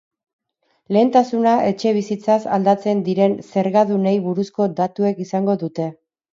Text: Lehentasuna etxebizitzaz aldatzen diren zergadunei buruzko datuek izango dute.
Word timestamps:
Lehentasuna 0.95 1.51
etxebizitzaz 1.73 2.39
aldatzen 2.57 3.05
diren 3.11 3.37
zergadunei 3.51 4.17
buruzko 4.27 4.71
datuek 4.83 5.25
izango 5.29 5.61
dute. 5.67 5.91